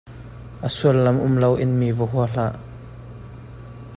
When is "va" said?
1.97-2.05